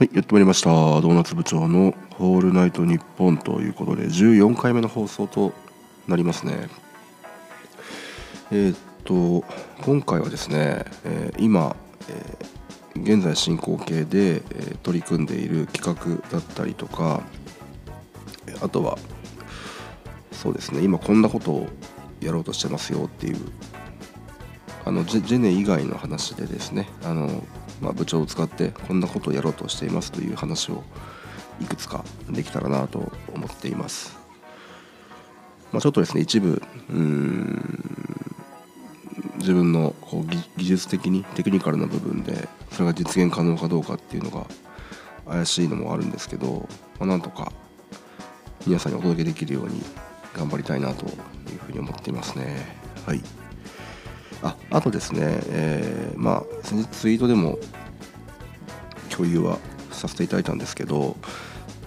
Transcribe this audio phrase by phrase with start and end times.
[0.00, 0.70] はい、やってまいりました。
[0.70, 5.52] ドーナツ部長のホールナイトニッポンということで、14回目の放送と
[6.08, 6.70] なりますね。
[8.50, 9.44] えー、っと、
[9.82, 11.76] 今回はですね、えー、今、
[12.08, 17.22] えー、現在進行形で、え、取り組んでいる企画だったりとか、
[18.62, 18.96] あとは、
[20.32, 21.68] そうですね、今こんなことを
[22.22, 23.36] やろうとしてますよっていう、
[24.86, 27.44] あのジェネ以外の話でですね、あの
[27.80, 30.82] まあ、部長を使ってこんなことをやろうとしていますという話を
[31.60, 34.18] いくつかできたらなと思っています。
[35.72, 38.00] まあ、ちょっとですね一部うん
[39.38, 44.46] 自分のこう技術的にテクニカルな部分でそれが実現可能かどうかっていうのが
[45.26, 46.68] 怪しいのもあるんですけど、
[46.98, 47.52] まあ、なんとか
[48.66, 49.82] 皆さんにお届けできるように
[50.36, 51.12] 頑張りたいなという
[51.66, 52.76] ふうに思っていますね。
[53.06, 53.39] はい
[54.42, 57.58] ああとですね、えー、まあ先日ツイートでも
[59.10, 59.58] 共有は
[59.90, 61.16] させていただいたんですけど、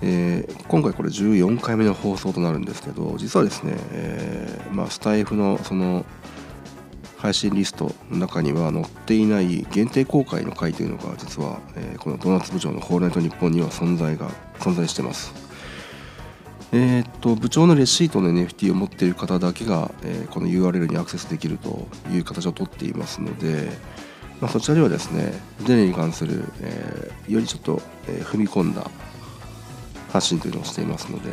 [0.01, 6.05] えー、今回これ14回目の放送となるんですけど実はですね、えー、まあ、スタイフのその
[7.17, 15.52] 配信リストの中には載っていない限定公開の回というのが実は、えー、このドーナツ部長の「ホールナイトニッポン」には存在が存在してます。
[16.75, 23.69] えー、っと部長のレシートの NFT を持っている方だけが、えー、この URL にアクセスできるという形をとっていますので、
[24.41, 25.33] まあ、そちらではですね
[25.67, 28.89] デネに関する、えー、よりちょっと、え踏み込んだ
[30.11, 31.29] 発信というのをしていますので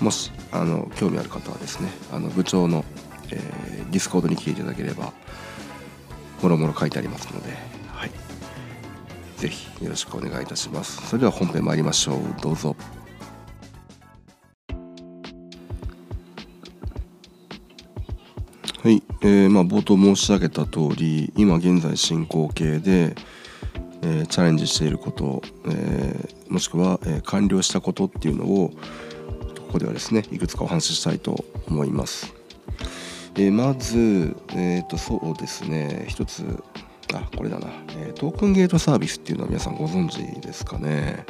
[0.00, 2.84] もしあの興味ある方はですねあの部長の、
[3.32, 5.12] えー、ディスコードに来ていただければ
[6.42, 7.56] もろもろ書いてありますので、
[7.88, 8.10] はい、
[9.36, 11.06] ぜひよろしくお願いいたします。
[11.08, 12.20] それでは本編参りましょう。
[12.40, 12.76] どうぞ。
[18.82, 23.14] はい、えー、まあ、冒頭申し上げた通り今現在進行形で、
[24.00, 32.32] えー、チャレンジしていること、えー、もしくは、えー、完了したことっていうのをここではですねいくつかお話ししたいと思います。
[33.34, 36.06] えー、まず、えーと、そうですね。
[36.08, 36.42] 一つ
[37.12, 37.68] あこれだな、
[37.98, 41.24] えー、トークンゲートサービスっていうのは皆さんご存知ですかね、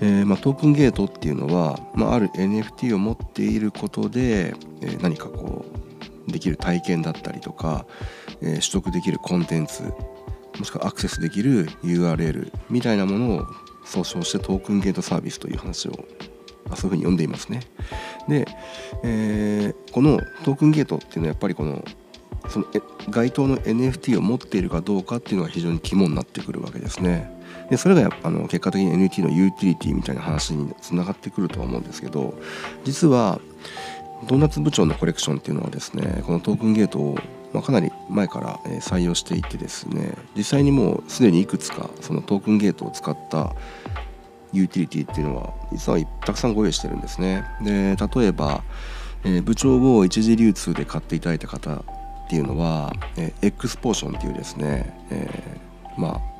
[0.00, 5.63] えーまあ、トークンゲートっていうのは、まあ、ある NFT を持っていることで、えー、何かこう
[6.28, 7.86] できる体験だったりとか、
[8.40, 9.82] えー、取得できるコンテンツ
[10.58, 13.46] もしくはアクセスできる URL みたいなものを
[13.84, 16.06] 総称してトークンゲートサービスという話をそうい
[16.86, 17.60] うふうに呼んでいますね。
[18.28, 18.46] で、
[19.02, 21.84] えー、このトークンゲートっていうのはやっぱりこの
[22.48, 22.66] その
[23.10, 27.30] 該当の NFT を持っているかどうかっていうのが非常に肝になってくるわけですね。
[27.70, 32.34] でそれがあの結果的に NFT のユーティリティみたいな話につながってくるとは思うんですけど
[32.84, 33.40] 実は
[34.24, 37.18] ドーナツ部長のコレクションっていうのはですねこのトークンゲートを、
[37.52, 43.54] ま、かなり前から採用していてですね実際にもうすでにいくつかそのトークンゲートを使った
[44.52, 47.44] ユーティリティっていうのは実はたくさんご用意してるんですね。
[47.62, 48.62] で例えば、
[49.24, 51.82] えー、部長を一次流通で買っていただいた方っ
[52.30, 56.34] ていうのは、えー、X ポーションっていうですね、えー、まあ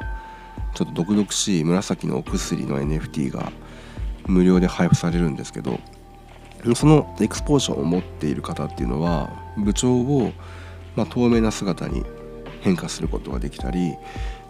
[0.75, 3.53] ちょっと毒々しい紫のお薬の NFT が
[4.27, 5.79] 無料で配布されるんですけど
[6.75, 10.33] そのエクスポーションを持っている方っていうのは部長を、
[10.97, 12.05] ま、透明な姿に
[12.63, 13.95] 変化することができたり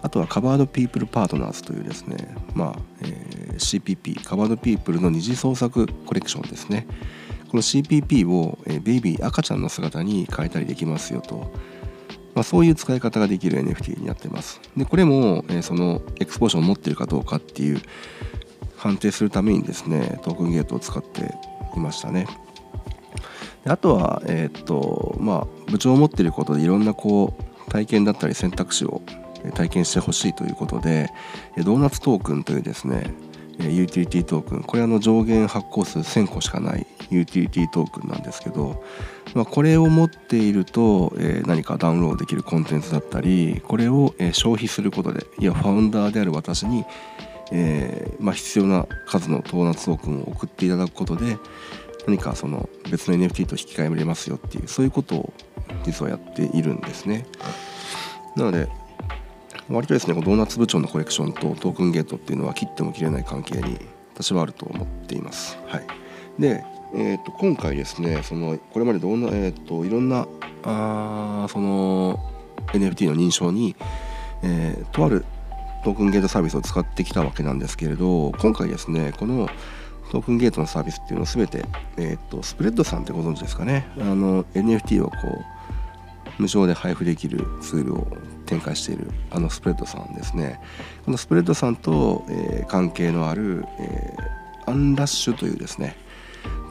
[0.05, 6.87] あとはカバードピープルパートナーズというですね、まあえー、CPP カバードピープルの二次創作コレクションですね。
[7.49, 11.51] この CPP を、えー、ベイビー赤ちゃんの姿に変えたりできますよと、
[12.35, 14.61] まあ、そういう使い方ができる NFT になってます。
[14.77, 17.81] でこれも、えー、そのエクスポーションを持っているかどうかっていう
[18.77, 21.33] 判定するためにですねトークンゲートを使って
[21.79, 22.27] いましたね。
[23.67, 29.01] あとは、えー、っとまあ、部長を持っていることでいろんなこう体験だったり選択肢を
[29.55, 31.11] 体験してほしいということで
[31.65, 33.15] ドーナツトークンというですね
[33.59, 38.83] ユーティリティトークンこれあの上限発行数1000個しかないユーティリティトークンなんですけど、
[39.35, 46.85] まあ、これを持っていると、え何かダウンロードできるコンテンツだったりこれを、え消費することでいやファウンダーである私に
[47.53, 51.37] えーまあ、必要な数のドーナツトークンを送っていただくことで
[52.07, 55.33] 何かその別の NFT と引き換えられますよっていうそういうことを
[55.85, 57.27] 実はやっているんですね。
[58.37, 58.69] なので
[59.69, 63.79] 割とですねドーナツ部長のコレクションとトークンゲートっていうのは切っても切れない関係に
[64.15, 65.59] 私はあると思っています。
[65.67, 65.87] はい、
[66.39, 66.65] で、
[66.95, 70.27] えー、と今回ですねそのこれまでどんな、えー、といろんな
[70.65, 72.19] あその
[72.73, 73.75] NFT の認証に、
[74.43, 75.25] えー、とある
[75.85, 79.49] トークンゲートサービスを使ってきたわけなんですけれど今回ですねこの
[80.11, 81.65] トークンゲートのサービスっていうのを全て、
[81.97, 83.87] えーと、スプレッドさんってご存知ですかね。
[83.99, 85.15] あの NFT をこ
[86.39, 88.07] う無償で配布できるツールを
[88.47, 90.61] 展開しているあのスプレッドさんですね。
[91.05, 95.97] このスプレッドさんと、えー、関係のある、えー、アンラッシュというですね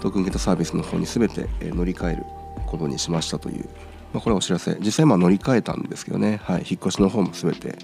[0.01, 2.23] トークンゲートサービスの方に全てえ乗り換える
[2.65, 3.65] ことにしましたという、
[4.13, 4.77] まあ、これはお知らせ。
[4.79, 7.77] 実際まあ乗り換えたんですけどね、はい、引っ越しの方も全て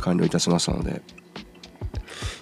[0.00, 1.02] 完了いたしましたので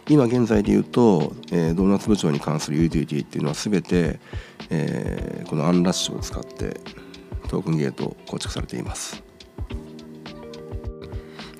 [0.08, 4.18] 今現在で言うと、えー、ドーナツ部長に関するユーティリティっていうのは全て、
[4.70, 6.80] えー、このアンラッシュを使って
[7.48, 9.22] トークンゲート構築されています。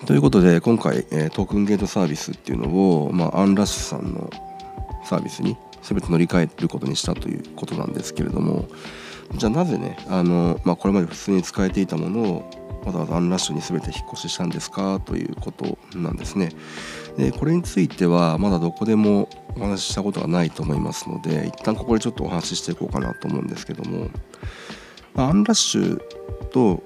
[0.07, 2.69] ということで今回、えー、トークンゲートサービスっていうの
[3.03, 4.31] を、まあ、アンラッシュさんの
[5.05, 8.69] サービスに全て乗り換えることにしたということなんですけれども
[9.37, 15.01] じゃあなぜねあの、まあ、これまで普通に使えていたものをわざわざアンラッシュに全て引っ越ししたんですか？
[15.01, 16.51] ということなんですね。
[17.17, 24.09] でこれについてはまだどこでもお話ししたことがないと思いますので一旦ここでちょっとお話ししていこうかなと思うんですけども、
[25.15, 25.99] ま、アンラッシュ
[26.51, 26.83] と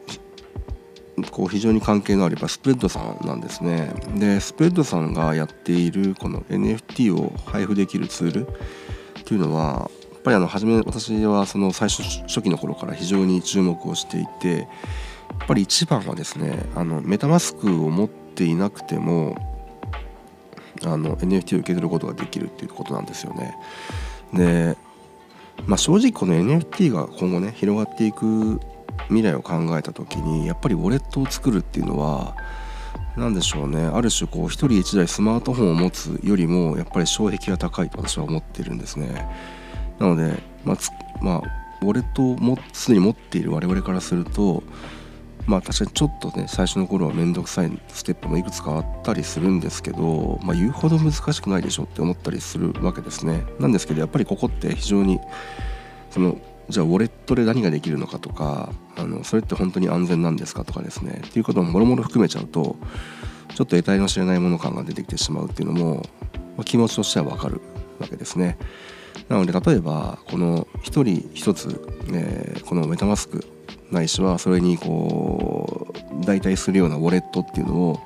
[1.31, 3.93] こう非常に関係のあるスプレッドさんなんですね。
[4.17, 14.69] でスプレッドさんがやっているこの NFT を配布できるツールっていうのはやっぱりあの初め私はその最初初期の頃から非常に注目をしていて
[15.33, 19.37] っぱり一番はですねあのメタマスクを持っていなくても
[20.85, 23.55] あの NFT を受け取ることができるっていうことなんですよね。
[24.33, 24.77] で、
[25.67, 28.61] まあ、正直この NFT が今後ね広がっていく
[29.09, 32.35] 未来を考えた時にやっぱりウォレットを作るっていうのは
[33.17, 39.29] 何でしょうねある種こう一人一台スマートフォンを持つよりもやっぱり障壁が高いと私は思ってるんですね。
[39.99, 40.77] なので、まあ、
[41.23, 41.43] まあ、
[41.83, 44.63] ウォレットをもすでに持っている我々からすると
[45.47, 53.45] まあ確かにちょっとね最初の頃は面倒くさいステップもいくつかあったりするんですけど、まあ、言うほど難しくないでしょって思ったりするわけですね。
[53.59, 55.19] なんですけどやっぱりここって非常に
[56.11, 62.77] そのじゃあウォレットで何ができるのかとかあのそれって本当に安全なんですかとかですねっていうことももろもろ含めちゃうと
[63.49, 65.97] ちょっと得体の知れないもの感が出てきてしまうっていうのも、
[66.57, 67.61] まあ、気持ちとしてはわかる
[67.99, 68.59] わけですね。
[69.33, 71.83] なので例えばこの一人一つ、
[72.13, 73.43] えー、このメタマスク
[73.91, 78.01] ないしはそれにこう代替するようなウォレットっていうのを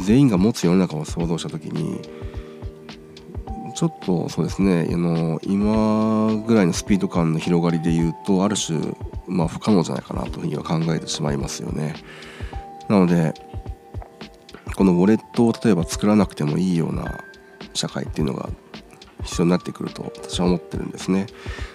[0.00, 2.02] 全員が持つ世の中を想像した時に
[3.74, 8.78] ちょっとそうですねあの今ぐらいのスピード感の広がりで言うとある種、
[9.26, 11.94] まあ、不可能じゃないかなというふうには考えてしまいますよね。
[12.86, 13.32] なので
[14.76, 17.24] このウォレットを例えば作らなくてもいいような
[17.72, 18.50] 社会っていうのが
[19.22, 21.26] 必要になってくると私は思ってるんですね。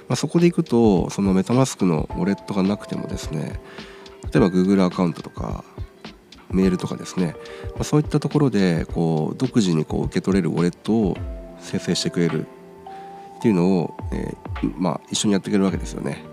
[0.07, 3.59] まあ、そこでいくとそのメタマスクのウォレットがなくてもですね
[4.31, 5.63] 例えば Google アカウントとか
[6.51, 7.35] メールとかですね、
[7.73, 11.17] まあ、そういったところでこう独自にこう受け取れるウォレットを
[11.59, 12.47] 生成してくれる
[13.37, 16.23] っていうのを、えー、まあ、一緒にやってくれるわけですよね。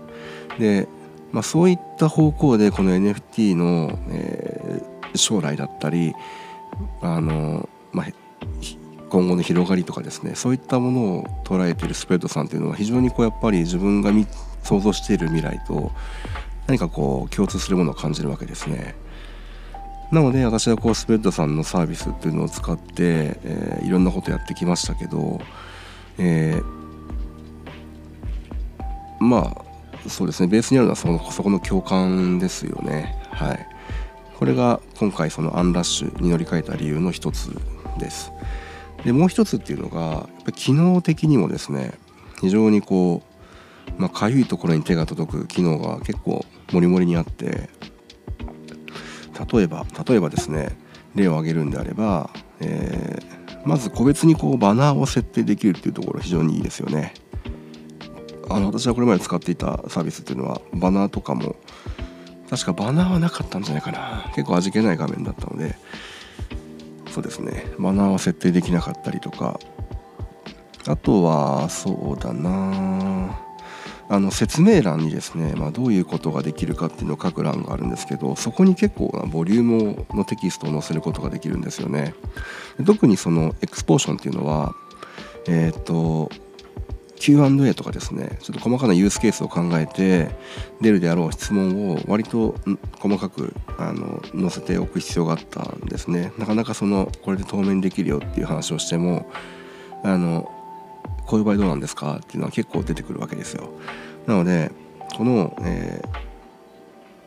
[0.59, 0.87] で、
[1.31, 6.13] まあ、そういった方向でこの NFT の、えー、将来だったり
[7.01, 8.07] あの、まあ、
[9.13, 14.11] 今後の広がりとかですねそういったものを捉えているスプレッドさんっていうのは非常にこうやっぱり自分が
[14.63, 15.91] 想像している未来と
[16.65, 18.95] 何かこう共通するものを感じるわけですね。
[20.11, 25.39] なので私はこうスプレッドさんのサービスっていうのを使って、えー、いろんなことやってきましたけど、
[26.17, 26.63] えー、
[29.23, 33.15] まあそうですねベースにあるのはそのそこの共感ですよね。
[33.31, 33.67] はい。
[34.39, 37.51] これが今回そのアンラッシュに乗り換えた理由の一つ
[37.99, 38.31] です。
[39.05, 41.93] でもう一つっていうのがやっぱ機能的にもですね
[42.41, 43.21] 非常にこ
[43.97, 47.69] うまあかゆいところに手が届く機能が結構モリモリにあって
[49.51, 50.77] 例えば例えばですね
[51.15, 57.13] 例を挙げるんであれば、えー、まず個別にこうバナーを設定できるっていうところ非常にいいですよね。
[58.49, 61.55] あの私はこれまで使っていたサービスっていうのはバナーとかも
[62.49, 64.31] 確かバナーはなかったんじゃないかな。
[64.35, 65.75] 結構味気ない画面だったので
[67.13, 67.65] そうですね。
[67.77, 69.59] マナーは設定できなかったりとか。
[70.87, 73.39] あとはそうだな。
[74.09, 82.15] あの説明欄にですね、まあ、どういうことができるかっていうのを書く欄があるんですけどそこに結構なボリュームのテキストを載せることができるんですよね。
[82.85, 84.73] 特にそのエクスポーションっていうのは
[85.47, 86.31] えっ、ー、と
[87.23, 90.29] Q&A とかですねちょっと細かなユースケースを考えて
[90.81, 92.55] 出るであろう質問を割と
[92.99, 96.33] 細かくあの載せておく必要があったんですね。
[96.37, 99.31] なかなかそのこれで当面できるよっていう話をしても
[100.03, 100.51] あの
[101.25, 102.17] こういう場合どうなんですか？
[102.17, 103.69] っていうのは結構出てくるわけですよ。
[104.27, 104.73] なので
[105.15, 106.03] この、え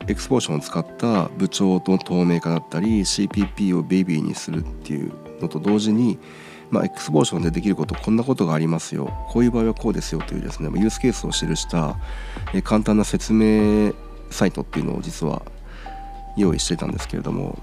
[0.01, 5.11] ー、エクスポーションを使った部長と透明化だったり CPP をベイビーにするっていう
[5.41, 6.19] のと同時に
[6.69, 11.95] まあ、エクスポーションでできることこんなことがありますよこういう場合はこうですよというですねユースケースを記した、
[12.63, 13.93] 簡単な説明
[14.29, 15.41] サイトっていうのを実は
[16.35, 17.57] 用意してたんですけれども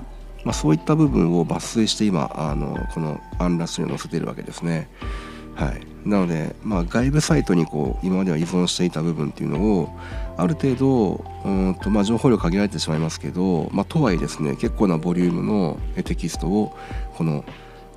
[0.44, 4.88] まあ、そういった部分を抜粋して今あのこのアンラッシュに載せてるわけですね。
[5.54, 9.88] はい、なので、まあ、外部サイトにこう今までは依存していた部分っていうのを
[10.36, 16.76] ある程度うんと、まあ、情報量限られてしまいますけど、まあ、とはいえですね結構なボリュームのテキストを
[17.16, 17.44] この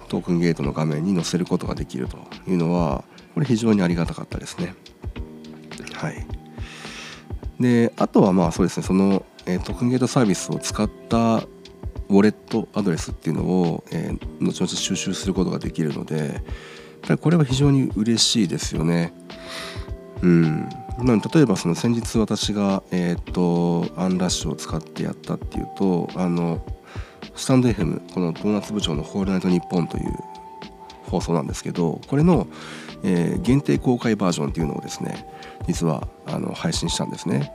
[0.08, 4.74] トークンゲートの画面に載せることができるというのはこれ非常にありがたかったですね。
[5.94, 6.26] はい、
[7.60, 16.42] であとはまあそうですねその、えー、トークンゲートサービスを使ったウォレットアドレスっていうのを、えー、後々収集することができるので
[17.22, 19.14] これは非常に嬉しいですよね。
[20.22, 20.68] うん、
[21.00, 26.60] 例えばその先日私が、えーと、アンラッシュを使ってやったっていうとあの
[27.38, 30.14] スタンド FM このドーナツ部長の「ホールナイトニッポン」という
[31.10, 32.48] 放送なんですけどこれの、
[33.04, 35.28] えー、限定公開バージョンっていうのをですね
[35.68, 37.52] 実はあの配信したんですね。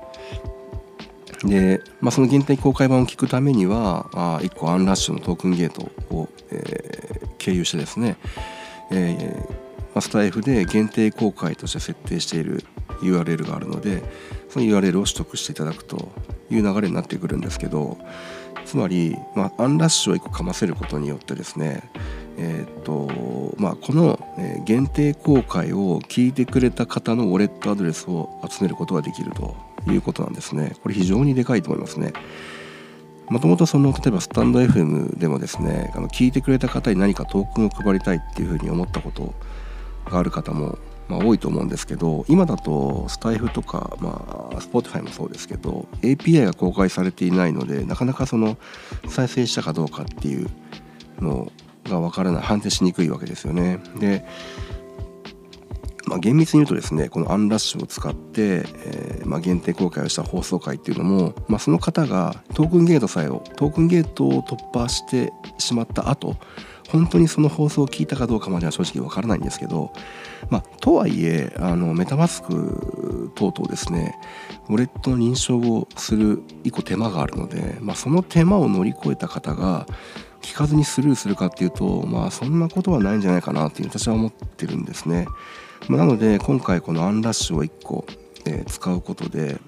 [1.44, 8.16] で、まあ、その限定公開版を聞くためにはあ1個アンラッシュのトークンゲートを、えー、経由してですね、
[8.92, 9.54] えー
[9.94, 12.64] ま、スタイフで限定公開として設定している
[13.00, 14.02] URL があるので
[14.52, 16.12] その URL を取得していただくと
[16.50, 17.96] いう流れになってくるんですけど
[18.66, 21.82] つまり、まあ、アンラッシュを1個かませることによってですね
[22.38, 24.18] えーとまあ、この
[24.64, 29.54] 限定公開を聞いてくれた方のウォレットアドレスを集めることができると
[29.86, 30.74] いうことなんですね。
[30.82, 32.14] これ非常にでかいと思いますね。
[33.28, 39.34] もともとその例えばスタンド FM でもですねあの聞いてくれた方に何かトークンを配りたいっていうふうに思ったこと
[40.06, 40.78] がある方も、
[41.08, 48.56] まあ、多いと思うんですけど今だとスタイフとか、まあ、Spotify もそうですけど API が公開されていないのでなかなかその
[49.08, 50.48] 再生したかどうかっていう
[51.20, 51.52] の
[51.84, 53.80] が分からない判定しにくいわけですよね。
[53.98, 54.24] で
[56.04, 66.36] まあ、厳密に言うとですねこのアンラッシュを使って、えー、まあ、限定公開をした放送回っていうのも、まあ、その方がトークンゲートさえをトークンゲートを突破してしまった後
[66.92, 69.92] 本当にその放送を聞いたかどうかまでは正直わからないんですけど、
[70.50, 74.18] まあ、とはいえあのメタマスク等々ですね
[74.68, 79.86] ウォレットの認証をする一個手間があるので、まあ、その手間を乗り越えた方が
[80.42, 85.26] 聞かずにスルーするかっていうとまあそんなことはないんじゃないかなっていう私は思ってるんですね。
[85.88, 88.04] ま、なので今回このアンラッシュを1個、
[88.44, 89.58] えー、使うことで、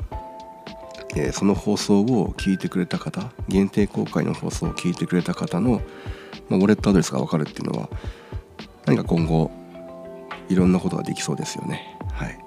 [1.16, 5.80] えー、その放送を聞いてくれた方限定公開の放送を聞いてくれた方の、
[6.48, 7.88] まあ、ウォレットアドレスが分かるっていうのは
[8.86, 9.50] 何か今後
[10.48, 11.96] いろんなことができそうですよね。
[12.12, 12.38] はい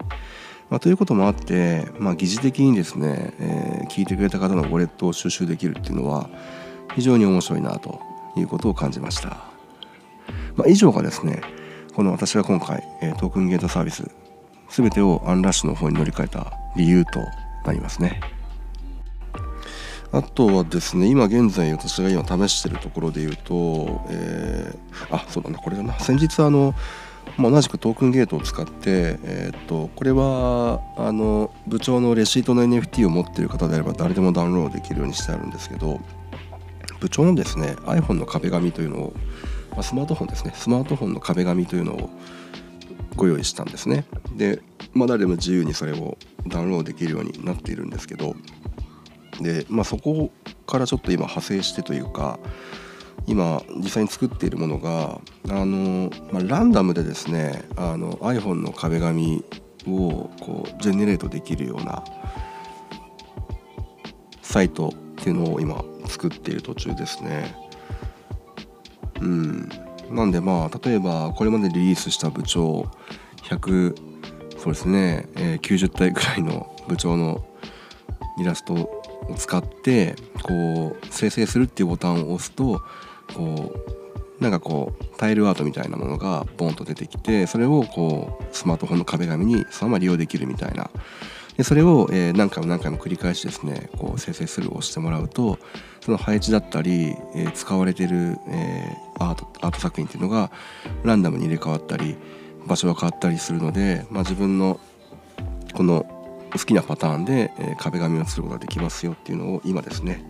[0.70, 6.30] まあ、ということもあって、まあ、疑似的にですね、えー、聞いてくれた方のウォレットを収集できるっていうのは
[6.94, 8.02] 非常に面白いなと
[8.36, 9.30] いうことを感じました。
[10.56, 11.42] まあ、以上がですね
[11.96, 14.12] この私が今回、えトークンゲートサービス
[14.70, 17.20] 全てをアンラッシュの方に乗り換えた理由と
[17.66, 18.20] なりますね。
[20.12, 26.00] あとはですね今現在私が今試してるところで言うと、えー、あそうだなこれだな。
[26.00, 26.74] 先日あの、
[27.38, 36.00] ま、同じくトークンゲートを使って、えー、っとこれはあの部長のレシートの NFT を持っている方であれば誰でもダウンロードできるようにしてあるんですけど
[37.00, 39.14] 部長のですね iPhone の壁紙というのを
[39.78, 42.10] まあ、スマートフォンですねスマートフォンの壁紙というのを
[43.16, 44.06] ご用意したんですね。
[44.36, 44.60] で、
[44.94, 48.36] まあ、誰でも自由にそれをダウンロードできるようになっているんですけど
[49.42, 50.32] で、まあ、そこ
[50.66, 52.40] からちょっと今派生してというか
[53.26, 59.44] 今実際に作っているものがあの、まあ、ランダムでですねあの iPhone の壁紙
[59.88, 62.04] をこうジェネレートできるような
[64.42, 67.56] サイトっていうのを今作っている途中ですね。
[69.20, 69.70] うん
[70.12, 72.90] なんでまあ例えばこれまでリリースした部長
[73.44, 73.96] 100
[74.58, 77.46] そうですね、えー、90体ぐらいの部長の
[78.40, 78.97] イラスト
[79.30, 82.82] を使ってこう生成するっていうボタンを押すと
[83.34, 83.74] こ
[84.40, 90.90] うなんかこうタイルアートみたいなものがボンと出てきてそれをこうスマートフォンの壁紙にそのまま利用できるみたいな。
[91.58, 95.58] でそれを、え、何回も何回も繰り返しですねこう生成するを押してもらうと
[96.02, 100.52] その配置だったり、え、使われてる、え、アートアート作品っていうのが
[101.04, 102.16] ランダムに入れ替わったり
[102.68, 104.80] 場所が変わったりするので、まあ、自分の
[105.74, 106.06] この
[106.54, 110.24] 好きなパターンで、え、壁紙を作ることができますよっていうのを今ですね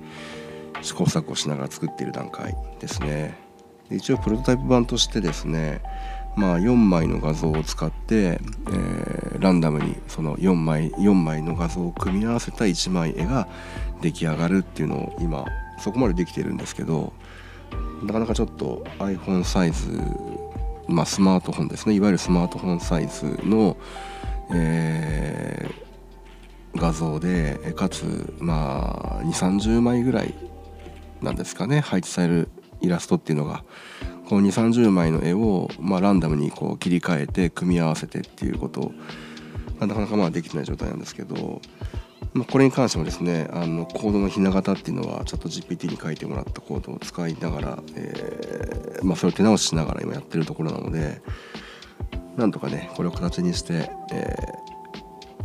[0.81, 3.37] 試行錯誤しながら作っている段階ですね。
[3.89, 5.81] 一応プロトタイプ版としてですね
[6.37, 13.47] まあ、4枚の画像を使って、えー、ランダムにその4枚4枚の画像を組み合わせた1枚絵が
[14.03, 15.45] 出来上がるっていうのを今
[15.79, 17.11] そこまでできてるんですけど
[18.03, 19.99] なかなかちょっと iPhone サイズ、
[20.87, 23.75] まあ、スマートフォンですねいわゆるスマートフォンサイズの、
[24.53, 25.86] えー、
[26.77, 30.33] 画像でかつまあ2 3 0枚ぐらい
[31.21, 32.49] なんですかね配置される
[32.81, 33.63] イラストっていうのが。
[34.29, 38.81] こう2 3 0枚の絵を、まあ、ランダムにこう切り替えて組み合わせてっていうこと。
[38.81, 38.91] を
[39.79, 41.61] なかなかまあできてない状態なんですけど、
[42.33, 51.21] まあ、これに関してもですねあのコードのひな形っていうのはチャット GPT に書いてもらったコードを使いながら、えーまあ、それを手直ししながら今やってるところなので
[52.35, 54.76] なんとかねこれを形にして、えー、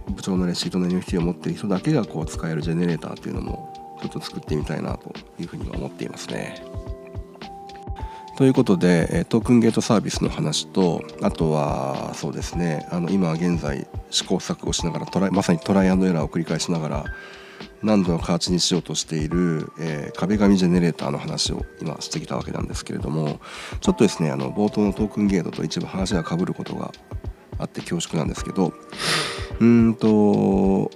[0.08, 6.62] 部長のレシートの NFT を持っている人だけがこう使えるジェネレーターっていうのもちょっと作ってみたいなというふうには思っていますね。
[8.36, 17.04] ということでトークンゲートサービスの話とあとはそうですねあの今現在試行錯誤しながらトライまさにトライアンドエラーを繰り返しながら
[17.82, 23.40] 何度の形にしようとしている、えー、壁紙ジェネレーターの話を今してきたわけなんですけれども
[23.80, 26.90] ちょっとですねあの冒頭のトークンゲートと一部話がかぶることが
[27.58, 28.72] あって恐縮なんですけど
[29.62, 30.90] うんと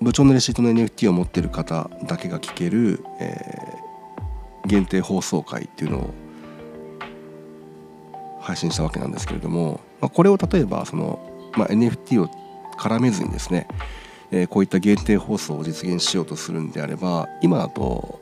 [0.00, 6.14] 部長のレシートの NFT を持ってる方だけが聞ける、えー、限定放送回っていうのを
[8.40, 12.28] 配信したわけなんですけれども、まあ、これを例えばその、まあ、NFT を
[12.78, 13.66] 絡めずにですね、
[14.30, 18.20] えー、こういった限定放送を実現しようとするんであれば今だと、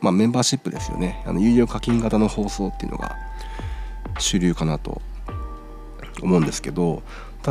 [0.00, 1.22] まあ、メンバーシップですよね。
[1.26, 3.14] あの有料課金型の放送っていうのが
[4.18, 5.02] 主流かなと
[6.22, 7.02] 思うんですけど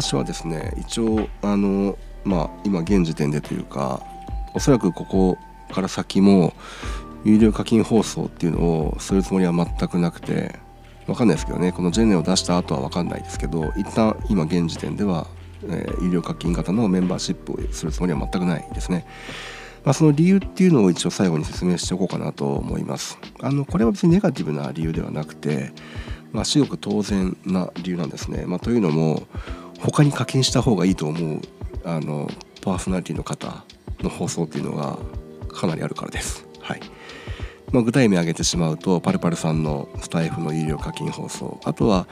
[0.01, 4.01] 私はですね一応あのまあ今現時点でというか
[4.53, 5.37] おそらくここ
[5.73, 6.53] から先も
[7.23, 10.59] 有料課金放送っていうのをするつもりは全くなくて
[11.05, 15.27] 分かんないですけどねこのジェネを出した後は分かんないですけど一旦今現時点では、
[15.63, 19.05] えー、有料課金型のメンバーシップをするつもりは全くないですね。
[19.85, 23.19] まあ、その理由っていうのを一応最後に説明しておこうかなと思います。
[23.39, 25.71] あのこれは別にネガティブな理由ではなくて、
[26.33, 28.45] まあ、至極当然な理由なんですね。
[28.47, 29.27] まあ、というのも
[29.79, 31.41] 他に課金した方がいいと思う
[31.83, 32.29] あの
[32.61, 33.63] パーソナリティの方
[34.01, 34.97] の放送っていうのが
[35.49, 36.47] かなりあるからです。
[36.59, 36.81] はい。
[37.71, 41.59] まあ、具体名挙げてしまうとパルパルさんのスタイフの有料課金放送。
[41.63, 42.07] あとは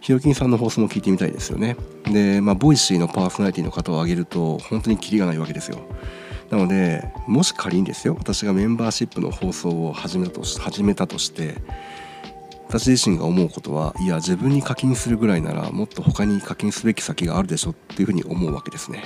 [0.00, 1.76] ひろきんさんの放送も聞いてみたいですよね。
[2.04, 5.78] でまあボイシーのパーソナリティの方を挙げると本当にキリがないわけですよ。
[6.50, 11.56] なのでもし仮にですよ私がメンバーシップの放送を始めたとし始めたとして
[12.68, 19.04] 私自身が思うことはいや自分に課金するぐらいならもっと他に課金すべき先があるでしょっていうふうに思うわけですね。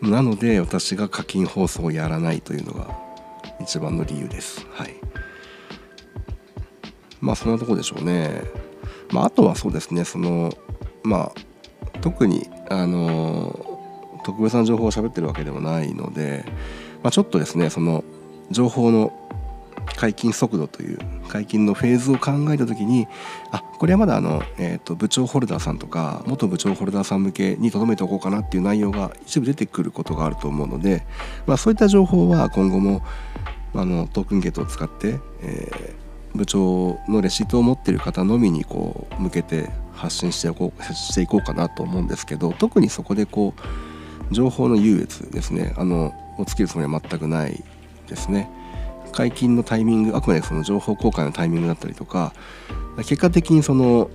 [0.00, 2.96] なので私が課金放送をやらないというのが
[3.60, 4.66] 一番の理由です。
[4.72, 4.94] はい。
[7.20, 8.42] まあそんなとこでしょうね。
[9.10, 10.04] まああとはそうですね。
[10.04, 10.52] その
[11.02, 13.74] まあ特にあの
[14.24, 16.44] 特別な情報を喋ってるわけでもないので、
[17.02, 18.04] まあ、ちょっとですねその
[18.50, 19.12] 情報の
[19.96, 20.98] 解禁速度という
[21.34, 23.08] 解禁のフェーズを考えた時に
[23.50, 31.04] あこれはまだあの、えーと、部長ホルダーさんとか元部長ホルダーさん向けに留めておこうかなっていう内容が一部出てくることがあると思うので、
[31.48, 33.02] まあ、そういった情報は今後も
[33.74, 43.54] あのトークンゲートを使って、えー、部長のレシートを持ってる方のみにこう向けて発信していこうしていこうかなと思うんですけど特にそこでこ
[44.30, 47.64] う情報の優越ですねあのをつけるつもりは全くない
[48.06, 48.48] ですね。
[49.14, 52.34] 解禁のタイミングあくまでその情報公開のタイミングだったりとか
[52.98, 54.10] 結果的にその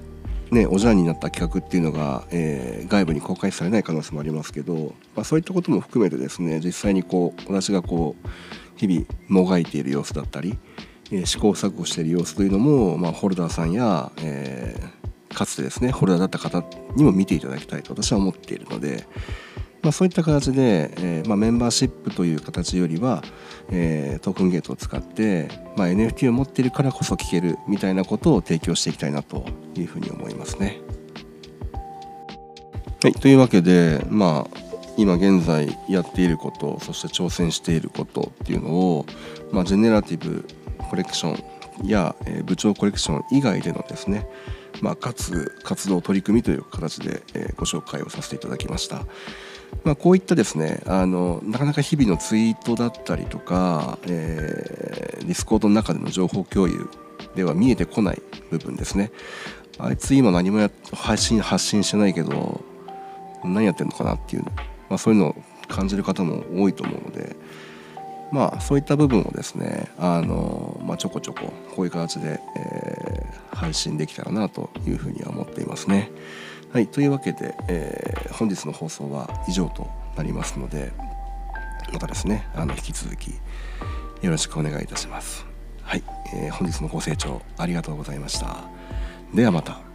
[0.52, 8.28] ねおじゃんになった企画っていうのが、えー、外部に公開されない可能性もありますけど、まあ、そういったことも含めてですね実際にこう私がこう
[8.78, 10.58] 日々もがいている様子だったり、
[11.12, 16.64] えー、試行錯誤している様子というのも、まあ、ホルダーさんや、えー、かつてですねホルダーだった方
[16.96, 19.06] にも見ていただきたいと私は思っているので、
[19.82, 23.24] まあ、そういった形で、えーまあ、メンバーシップという形よりは、
[23.70, 30.82] えー、トークンゲートを使って、まあ、NFT を持っているからこそ聞けるみたいなことを提供していきたいなというふうに思いますね。
[33.02, 34.58] はい、というわけでまあ
[34.98, 39.06] 今現在やっていることそして挑戦していることっていうのを、
[39.54, 40.46] まあ、ジェネラティブ
[40.90, 41.32] コレクショ
[41.84, 44.28] ンや、えー、部長コレクション以外でのですね、
[44.82, 49.06] まあ、かつ活動取り組みという形で、えー、ご紹介をさせていただきました。
[49.84, 56.90] まあ、こういったですねあのなかなか日々のツイートだったりとか、えー、ディスコードの中での情報共有
[57.36, 59.12] では見えてこない部分ですね
[59.78, 62.62] あいつ今何もや配信発信してないけど
[63.44, 64.44] 何やってんのかなっていう
[64.90, 65.36] まあ、そういうのを
[65.68, 67.36] 感じる方も多いと思うので
[68.32, 76.12] まあそういった部分をですねあの、まあ、ちょこちょここういう形で、えー、配信できたらなというふうには思っていますね。
[76.72, 80.92] はいというわけで、えー、本日の放送は以上となりますので
[81.92, 83.32] またですねあの引き続き
[84.22, 85.46] よろしくお願いいたします。
[85.82, 86.04] はい、
[86.36, 88.66] えー、本日のご清聴ありがとうございました。
[89.34, 89.89] ではまた。